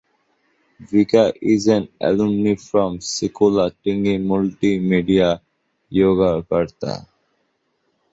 [0.81, 5.39] Vika is an alumni from Sekolah Tinggi Multi Media
[5.91, 7.05] Yogyakarta.